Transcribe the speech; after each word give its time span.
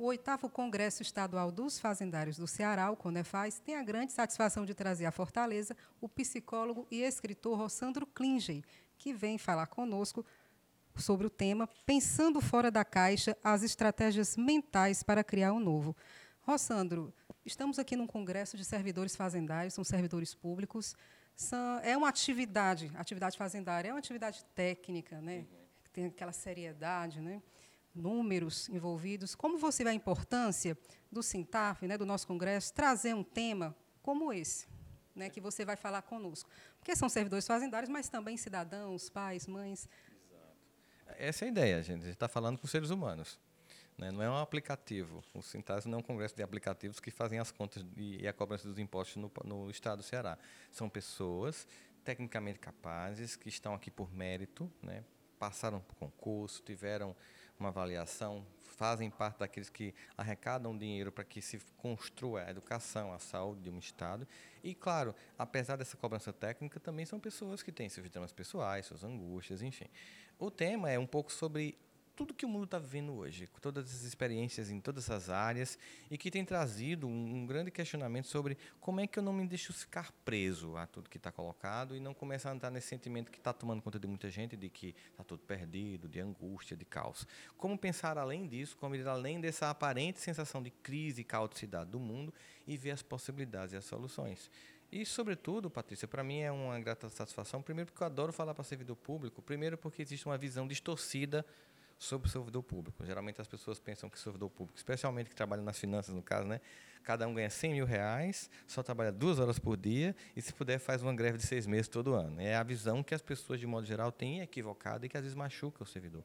O 0.00 0.04
oitavo 0.04 0.48
Congresso 0.48 1.02
Estadual 1.02 1.52
dos 1.52 1.78
Fazendários 1.78 2.38
do 2.38 2.46
Ceará, 2.46 2.90
o 2.90 2.96
CONEFAS, 2.96 3.58
tem 3.58 3.76
a 3.76 3.82
grande 3.82 4.12
satisfação 4.12 4.64
de 4.64 4.72
trazer 4.72 5.04
à 5.04 5.12
Fortaleza 5.12 5.76
o 6.00 6.08
psicólogo 6.08 6.86
e 6.90 7.02
escritor 7.02 7.58
Rossandro 7.58 8.06
Klingey, 8.06 8.64
que 8.96 9.12
vem 9.12 9.36
falar 9.36 9.66
conosco 9.66 10.24
sobre 10.96 11.26
o 11.26 11.30
tema 11.30 11.68
Pensando 11.84 12.40
Fora 12.40 12.70
da 12.70 12.82
Caixa, 12.82 13.36
as 13.44 13.62
estratégias 13.62 14.38
mentais 14.38 15.02
para 15.02 15.22
criar 15.22 15.52
um 15.52 15.60
novo. 15.60 15.94
Rossandro, 16.40 17.12
estamos 17.44 17.78
aqui 17.78 17.94
num 17.94 18.06
congresso 18.06 18.56
de 18.56 18.64
servidores 18.64 19.14
fazendários, 19.14 19.74
são 19.74 19.84
servidores 19.84 20.34
públicos. 20.34 20.96
São, 21.36 21.78
é 21.80 21.94
uma 21.94 22.08
atividade, 22.08 22.90
atividade 22.94 23.36
fazendária 23.36 23.90
é 23.90 23.92
uma 23.92 23.98
atividade 23.98 24.46
técnica, 24.54 25.20
né? 25.20 25.44
tem 25.92 26.06
aquela 26.06 26.32
seriedade, 26.32 27.20
né? 27.20 27.42
Números 27.94 28.68
envolvidos. 28.68 29.34
Como 29.34 29.58
você 29.58 29.84
vê 29.84 29.90
a 29.90 29.94
importância 29.94 30.76
do 31.10 31.22
Sintaf, 31.22 31.86
né, 31.86 31.98
do 31.98 32.06
nosso 32.06 32.26
congresso, 32.26 32.72
trazer 32.72 33.14
um 33.14 33.22
tema 33.22 33.74
como 34.02 34.32
esse, 34.32 34.68
né, 35.14 35.28
que 35.28 35.40
você 35.40 35.64
vai 35.64 35.76
falar 35.76 36.02
conosco? 36.02 36.48
Porque 36.78 36.94
são 36.96 37.08
servidores 37.08 37.46
fazendários, 37.46 37.90
mas 37.90 38.08
também 38.08 38.36
cidadãos, 38.36 39.10
pais, 39.10 39.46
mães. 39.46 39.88
Exato. 40.28 41.18
Essa 41.18 41.44
é 41.44 41.46
a 41.46 41.50
ideia, 41.50 41.82
gente. 41.82 42.02
A 42.02 42.04
gente 42.04 42.14
está 42.14 42.28
falando 42.28 42.58
com 42.58 42.66
seres 42.66 42.90
humanos. 42.90 43.38
Né? 43.98 44.10
Não 44.10 44.22
é 44.22 44.30
um 44.30 44.38
aplicativo. 44.38 45.22
O 45.34 45.42
Sintase 45.42 45.86
não 45.86 45.98
é 45.98 46.00
um 46.00 46.04
congresso 46.04 46.34
de 46.34 46.42
aplicativos 46.42 46.98
que 47.00 47.10
fazem 47.10 47.38
as 47.38 47.50
contas 47.50 47.84
e 47.96 48.26
a 48.26 48.32
cobrança 48.32 48.66
dos 48.66 48.78
impostos 48.78 49.16
no, 49.16 49.30
no 49.44 49.70
estado 49.70 49.98
do 49.98 50.02
Ceará. 50.02 50.38
São 50.70 50.88
pessoas 50.88 51.66
tecnicamente 52.02 52.58
capazes, 52.58 53.36
que 53.36 53.50
estão 53.50 53.74
aqui 53.74 53.90
por 53.90 54.10
mérito, 54.10 54.72
né? 54.82 55.04
passaram 55.38 55.80
por 55.80 55.94
concurso, 55.96 56.62
tiveram 56.62 57.14
uma 57.60 57.68
avaliação, 57.68 58.44
fazem 58.80 59.10
parte 59.10 59.38
daqueles 59.38 59.68
que 59.68 59.94
arrecadam 60.16 60.76
dinheiro 60.76 61.12
para 61.12 61.22
que 61.22 61.42
se 61.42 61.60
construa 61.76 62.44
a 62.44 62.50
educação, 62.50 63.12
a 63.12 63.18
saúde 63.18 63.60
de 63.60 63.70
um 63.70 63.78
Estado. 63.78 64.26
E, 64.64 64.74
claro, 64.74 65.14
apesar 65.38 65.76
dessa 65.76 65.96
cobrança 65.98 66.32
técnica, 66.32 66.80
também 66.80 67.04
são 67.04 67.20
pessoas 67.20 67.62
que 67.62 67.70
têm 67.70 67.90
seus 67.90 68.08
dramas 68.08 68.32
pessoais, 68.32 68.86
suas 68.86 69.04
angústias, 69.04 69.60
enfim. 69.60 69.86
O 70.38 70.50
tema 70.50 70.90
é 70.90 70.98
um 70.98 71.06
pouco 71.06 71.30
sobre 71.30 71.76
tudo 72.20 72.34
que 72.34 72.44
o 72.44 72.48
mundo 72.50 72.64
está 72.64 72.78
vivendo 72.78 73.14
hoje, 73.14 73.46
com 73.46 73.58
todas 73.58 73.86
as 73.86 74.02
experiências 74.02 74.70
em 74.70 74.78
todas 74.78 75.04
essas 75.04 75.30
áreas 75.30 75.78
e 76.10 76.18
que 76.18 76.30
tem 76.30 76.44
trazido 76.44 77.06
um, 77.06 77.36
um, 77.36 77.46
grande 77.46 77.70
questionamento 77.70 78.26
sobre 78.26 78.58
como 78.78 79.00
é 79.00 79.06
que 79.06 79.18
eu 79.18 79.22
não 79.22 79.32
me 79.32 79.46
deixo 79.46 79.72
ficar 79.72 80.12
preso 80.22 80.76
a 80.76 80.86
tudo 80.86 81.08
que 81.08 81.16
está 81.16 81.32
colocado 81.32 81.96
e 81.96 82.00
não 82.00 82.12
começar 82.12 82.50
a 82.50 82.54
entrar 82.54 82.70
nesse 82.70 82.88
sentimento 82.88 83.30
que 83.30 83.38
está 83.38 83.54
tomando 83.54 83.80
conta 83.80 83.98
de 83.98 84.06
muita 84.06 84.28
gente 84.30 84.54
de 84.54 84.68
que 84.68 84.94
está 85.10 85.24
tudo 85.24 85.42
perdido, 85.44 86.10
de 86.10 86.20
angústia, 86.20 86.76
de 86.76 86.84
caos. 86.84 87.26
Como 87.56 87.78
pensar 87.78 88.18
além 88.18 88.46
disso, 88.46 88.76
como 88.76 88.94
ir 88.94 89.08
além 89.08 89.40
dessa 89.40 89.70
aparente 89.70 90.20
sensação 90.20 90.62
de 90.62 90.70
crise 90.70 91.22
e 91.22 91.24
caoticidade 91.24 91.88
do 91.88 91.98
mundo 91.98 92.34
e 92.66 92.76
ver 92.76 92.90
as 92.90 93.00
possibilidades 93.00 93.72
e 93.72 93.78
as 93.78 93.86
soluções. 93.86 94.50
E, 94.92 95.06
sobretudo, 95.06 95.70
Patrícia, 95.70 96.06
para 96.06 96.22
mim 96.22 96.40
é 96.40 96.52
uma 96.52 96.78
grata 96.80 97.08
satisfação, 97.08 97.62
primeiro 97.62 97.90
porque 97.90 98.02
eu 98.02 98.06
adoro 98.06 98.30
falar 98.30 98.52
para 98.52 98.64
servidor 98.64 98.96
público, 98.96 99.40
primeiro 99.40 99.78
porque 99.78 100.02
existe 100.02 100.26
uma 100.26 100.36
visão 100.36 100.68
distorcida 100.68 101.46
sobre 102.00 102.28
o 102.28 102.30
servidor 102.30 102.62
público. 102.62 103.04
Geralmente 103.04 103.42
as 103.42 103.46
pessoas 103.46 103.78
pensam 103.78 104.08
que 104.08 104.16
o 104.16 104.18
servidor 104.18 104.48
público, 104.48 104.76
especialmente 104.76 105.28
que 105.28 105.36
trabalha 105.36 105.62
nas 105.62 105.78
finanças, 105.78 106.14
no 106.14 106.22
caso, 106.22 106.48
né, 106.48 106.58
cada 107.04 107.28
um 107.28 107.34
ganha 107.34 107.50
100 107.50 107.72
mil 107.74 107.84
reais, 107.84 108.50
só 108.66 108.82
trabalha 108.82 109.12
duas 109.12 109.38
horas 109.38 109.58
por 109.58 109.76
dia 109.76 110.16
e, 110.34 110.40
se 110.40 110.52
puder, 110.54 110.78
faz 110.78 111.02
uma 111.02 111.14
greve 111.14 111.36
de 111.36 111.46
seis 111.46 111.66
meses 111.66 111.88
todo 111.88 112.14
ano. 112.14 112.40
É 112.40 112.54
a 112.56 112.62
visão 112.62 113.02
que 113.02 113.14
as 113.14 113.20
pessoas, 113.20 113.60
de 113.60 113.66
modo 113.66 113.86
geral, 113.86 114.10
têm 114.10 114.40
equivocada 114.40 115.04
e 115.04 115.08
que 115.10 115.16
às 115.16 115.22
vezes 115.22 115.36
machuca 115.36 115.82
o 115.82 115.86
servidor. 115.86 116.24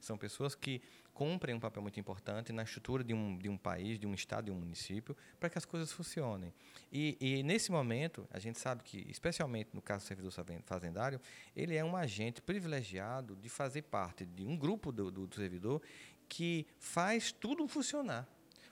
São 0.00 0.18
pessoas 0.18 0.56
que 0.56 0.82
cumprem 1.14 1.54
um 1.54 1.60
papel 1.60 1.80
muito 1.80 2.00
importante 2.00 2.52
na 2.52 2.64
estrutura 2.64 3.04
de 3.04 3.14
um, 3.14 3.38
de 3.38 3.48
um 3.48 3.56
país, 3.56 3.98
de 4.00 4.06
um 4.06 4.14
estado, 4.14 4.46
de 4.46 4.50
um 4.50 4.54
município, 4.54 5.16
para 5.38 5.48
que 5.48 5.56
as 5.56 5.64
coisas 5.64 5.92
funcionem. 5.92 6.52
E, 6.90 7.16
e, 7.20 7.42
nesse 7.44 7.70
momento, 7.70 8.26
a 8.30 8.40
gente 8.40 8.58
sabe 8.58 8.82
que, 8.82 9.06
especialmente 9.08 9.70
no 9.72 9.80
caso 9.80 10.04
do 10.04 10.08
servidor 10.08 10.32
fazendário, 10.64 11.20
ele 11.54 11.76
é 11.76 11.84
um 11.84 11.94
agente 11.94 12.42
privilegiado 12.42 13.36
de 13.36 13.48
fazer 13.48 13.82
parte 13.82 14.26
de 14.26 14.44
um 14.44 14.56
grupo 14.56 14.90
do, 14.90 15.10
do, 15.12 15.26
do 15.26 15.36
servidor 15.36 15.80
que 16.28 16.66
faz 16.78 17.30
tudo 17.30 17.68
funcionar. 17.68 18.26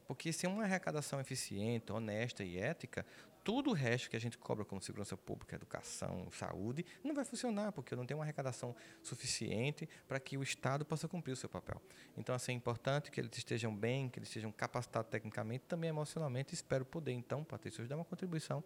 Porque 0.06 0.32
se 0.32 0.46
é 0.46 0.48
uma 0.48 0.64
arrecadação 0.64 1.20
eficiente, 1.20 1.92
honesta 1.92 2.42
e 2.42 2.58
ética, 2.58 3.06
tudo 3.44 3.70
o 3.70 3.72
resto 3.72 4.10
que 4.10 4.16
a 4.16 4.20
gente 4.20 4.36
cobra 4.36 4.64
como 4.64 4.80
segurança 4.80 5.16
pública, 5.16 5.56
educação, 5.56 6.28
saúde, 6.30 6.84
não 7.02 7.14
vai 7.14 7.24
funcionar, 7.24 7.72
porque 7.72 7.94
eu 7.94 7.98
não 7.98 8.04
tenho 8.04 8.18
uma 8.18 8.24
arrecadação 8.24 8.74
suficiente 9.02 9.88
para 10.06 10.20
que 10.20 10.36
o 10.36 10.42
Estado 10.42 10.84
possa 10.84 11.08
cumprir 11.08 11.32
o 11.32 11.36
seu 11.36 11.48
papel. 11.48 11.80
Então, 12.16 12.34
assim, 12.34 12.52
é 12.52 12.54
importante 12.54 13.10
que 13.10 13.20
eles 13.20 13.36
estejam 13.36 13.74
bem, 13.74 14.08
que 14.08 14.18
eles 14.18 14.28
estejam 14.28 14.52
capacitados 14.52 15.10
tecnicamente, 15.10 15.64
também 15.66 15.90
emocionalmente. 15.90 16.54
Espero 16.54 16.84
poder, 16.84 17.12
então, 17.12 17.44
Patrícia, 17.44 17.84
dar 17.86 17.96
uma 17.96 18.04
contribuição 18.04 18.62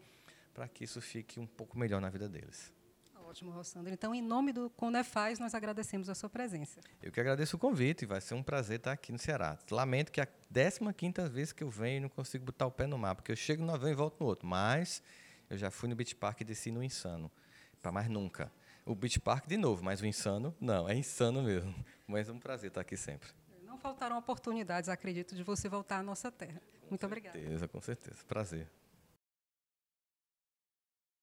para 0.53 0.69
que 0.69 0.85
isso 0.85 1.01
fique 1.01 1.39
um 1.39 1.47
pouco 1.47 1.79
melhor 1.79 2.01
na 2.01 2.11
vida 2.11 2.29
deles. 2.29 2.73
Ótimo, 3.35 3.51
Rossandro. 3.51 3.93
Então, 3.93 4.15
em 4.15 4.23
nome 4.23 4.53
do 4.53 4.71
Conefaz, 4.71 5.41
nós 5.41 5.57
agradecemos 5.57 6.09
a 6.09 6.15
sua 6.15 6.31
presença. 6.31 6.81
Eu 7.03 7.11
que 7.11 7.19
agradeço 7.19 7.57
o 7.57 7.59
convite, 7.59 8.07
vai 8.07 8.21
ser 8.21 8.35
um 8.35 8.45
prazer 8.45 8.77
estar 8.77 8.93
aqui 8.93 9.11
no 9.11 9.19
Ceará. 9.19 9.59
Lamento 9.73 10.13
que 10.13 10.21
a 10.21 10.27
15 10.27 11.29
vez 11.31 11.53
que 11.53 11.65
eu 11.65 11.69
venho 11.69 11.97
e 11.97 12.01
não 12.03 12.09
consigo 12.09 12.45
botar 12.45 12.65
o 12.65 12.71
pé 12.71 12.87
no 12.87 12.97
mar, 12.97 13.17
porque 13.17 13.33
eu 13.33 13.37
chego 13.37 13.65
no 13.65 13.75
avião 13.75 13.91
e 13.91 13.95
volto 13.97 14.21
no 14.21 14.27
outro. 14.27 14.47
Mas 14.47 15.03
eu 15.51 15.59
já 15.59 15.69
fui 15.69 15.89
no 15.89 15.97
Beach 15.97 16.15
Park 16.15 16.43
e 16.43 16.45
desci 16.45 16.71
no 16.71 16.81
Insano, 16.81 17.29
para 17.83 17.91
mais 17.91 18.09
nunca. 18.09 18.53
O 18.87 18.95
Beach 18.95 19.19
Park 19.19 19.49
de 19.49 19.57
novo, 19.57 19.83
mas 19.83 20.01
o 20.01 20.07
Insano, 20.07 20.55
não, 20.61 20.89
é 20.89 20.95
insano 20.95 21.43
mesmo. 21.43 21.75
Mas 22.07 22.29
é 22.29 22.33
um 22.33 22.39
prazer 22.39 22.69
estar 22.69 22.83
aqui 22.83 22.97
sempre. 22.97 23.29
Não 23.65 23.77
faltaram 23.77 24.17
oportunidades, 24.17 24.89
acredito, 24.89 25.35
de 25.35 25.43
você 25.43 25.69
voltar 25.69 25.99
à 25.99 26.03
nossa 26.05 26.31
terra. 26.31 26.63
Muito 26.89 27.01
com 27.01 27.07
obrigada. 27.07 27.37
Com 27.37 27.43
certeza, 27.43 27.67
com 27.67 27.81
certeza. 27.81 28.25
Prazer. 28.29 28.71